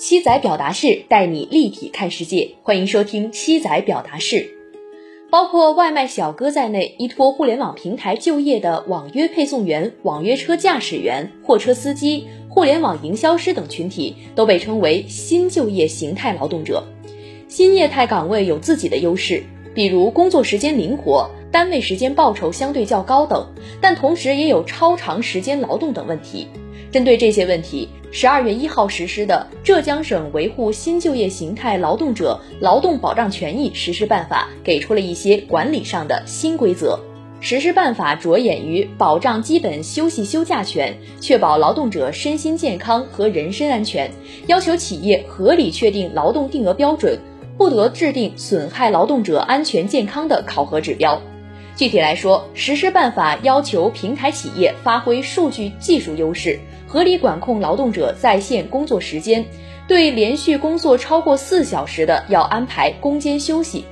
[0.00, 4.48] 七仔表达式带你立体看世界，欢迎收听七仔表达式。
[5.28, 16.82] 包括外卖小哥在内，依托互联网平台就业的网约配送员、网约车驾驶员、货车司机、互联网营销师等群体，都被称为新就业形态劳动者。
[17.46, 19.44] 新业态岗位有自己的优势，
[19.74, 26.46] 比如工作时间灵活、单位时间报酬相对较高等，但同时也有超长时间劳动等问题。
[26.90, 36.98] 针对这些问题，十二月一号实施的《浙江省维护新就业形态劳动者劳动保障权益实施办法》给出了一些管理上的新规则。
[37.42, 44.10] 实施办法着眼于保障基本休息休假权，确保劳动者身心健康和人身安全，
[44.48, 47.18] 要求企业合理确定劳动定额标准，
[47.56, 51.22] 不得制定损害劳动者安全健康的考核指标。
[51.80, 56.60] 具体来说，实施办法要求平台企业发挥数据技术优势。
[56.86, 59.46] 合理管控劳动者在线工作时间，
[59.88, 63.86] 对连续工作超过四小时的要安排工间休息。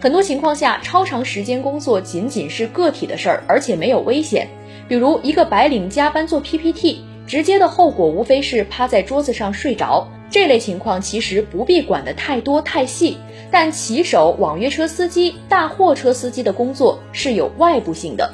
[0.00, 4.48] 很多情况下，超长时间工作仅仅是个体的事儿，而且没有危险。
[4.88, 10.08] 比如一个白领加班做 PPT，直接的后果无非是趴在桌子上睡着。
[10.30, 13.18] 这类情况其实不必管得太多太细，
[13.50, 18.32] 但骑手、网约车司机、大货车司机的工作是有外部性的。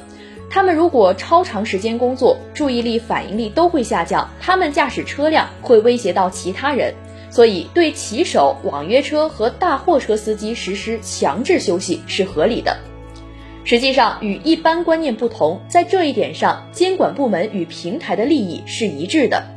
[0.49, 6.93] 他们如果超长时间工作，注意力、反应力都会下降，他们驾驶车辆会威胁到其他人，
[7.31, 12.77] 所以对骑手、网约车和大货车司机实施强制休息是合理的。
[13.65, 19.56] 实际上，与一般观念不同，在这一点上，监管部门与平台的利益是一致的。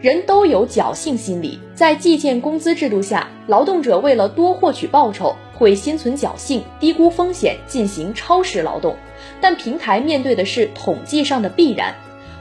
[0.00, 5.36] 人都有侥幸心理，在计件工资制度下，劳动者为了多获取报酬。
[5.52, 8.96] 会心存侥幸，低估风险，进行超时劳动。
[9.42, 11.94] 但平台面对的是统计上的必然，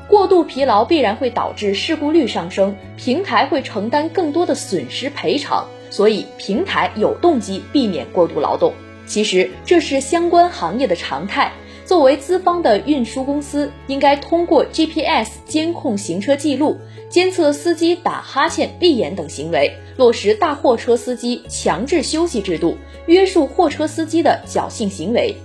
[0.08, 5.68] 过度疲劳必然会导致事故率上升，平台会承担更多的损失赔偿。
[5.90, 8.72] 所以平台有动机避免过度劳动。
[9.06, 11.52] 其实这是相关行业的常态。
[11.90, 16.78] 作为资方的运输公司，应该通过 GPS 监控行车记录，
[17.10, 25.36] 监测司机打哈欠、闭眼等行为，落实大货车司机强制休息制度，约束货车司机的侥幸行为。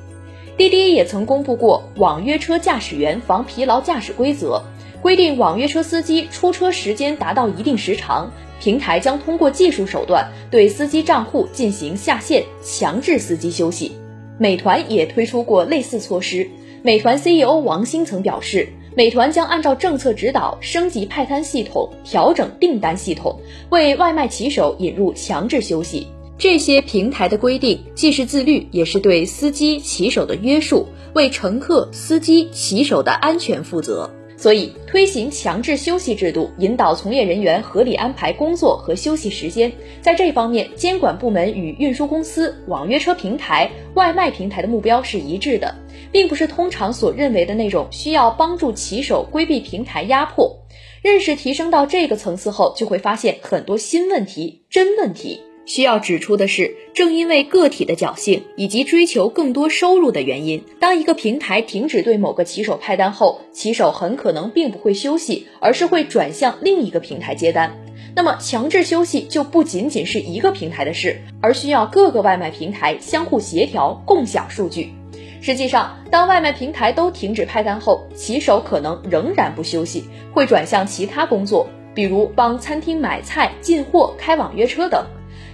[0.59, 4.62] 滴滴也曾公布过网约车驾驶员防疲劳驾驶规则，
[5.00, 13.97] 规定网约车司机出车时间达到一定时长，平台将通过技术手段对司机账户进行下线，强制司机休息。
[14.39, 16.49] 美团也推出过类似措施。
[16.83, 23.41] 美团 CEO 王兴曾表示，美团将按照政策指导升级派单系统，调整订单系统，
[23.71, 26.06] 为外卖骑手引入强制休息。
[26.37, 34.11] 这些平台的规定既是自律，也是对司机骑手的约束，为乘客、司机、骑手的安全负责。
[34.37, 39.72] 所以，推行强制休息制度，引导从业人员合理安排工作和休息时间，
[40.03, 45.75] 在这方面，监管部门与运输公司、网约车平台、外卖平台的目标是一致的，
[46.11, 50.55] 并不是通常所认为的那种需要帮助骑手规避平台压迫。
[51.01, 55.41] 认识提升到这个层次后，就会发现很多新问题、真问题。
[55.66, 67.76] 需要指出的是，正因为个体的侥幸以及追求更多收入的原因，当一个平台停止对某个骑手派单后，骑手很可能并不会休息，而是会转向另一个平台接单。
[68.16, 74.92] 那么，强制休息就不仅仅是一个平台的事，而需要各个外卖平台相互协调、共享数据。
[75.41, 85.04] 实际上，当外卖平台都停止派单后，骑手可能仍然不休息，会转向其他工作，比如帮餐厅买菜、进货、开网约车等。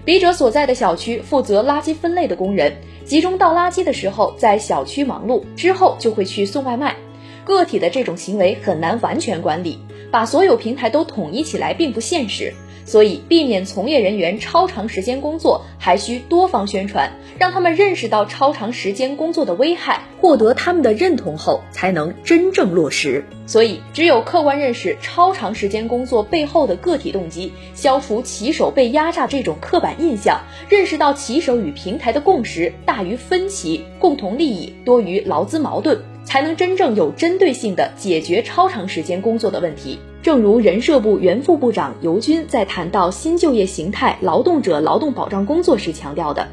[0.05, 2.75] 笔者所在的小区负责垃圾分类的工人，
[3.05, 6.97] 集中倒垃圾的时候在小区忙碌，之后就会去送外卖。
[7.45, 9.79] 个体的这种行为很难完全管理，
[10.11, 12.53] 把所有平台都统一起来并不现实。
[12.85, 23.25] 所以，避免从业人员超长时间工作，还需多方宣传，让他们认识到超长时间工作的危害，获得他们的认同后，才能真正落实。
[23.47, 39.99] 所以，只有客观认识超长时间工作背后的个体动机，消除骑手被压榨这种刻板印象，认识到骑手与平台的共识大于分歧，共同利益多于劳资矛盾，才能真正有针对性的解决超长时间工作的问题。
[40.23, 46.47] 正如人社部原副部长尤军在谈到新就业形态劳动者劳动保障工作时强调的，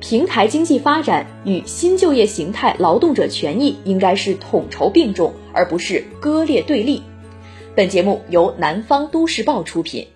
[0.00, 7.02] 平台经济发展与新就业形态劳动者权益应该是统筹并重，而不是割裂对立。
[7.74, 10.06] 本节目由南方都市报出品。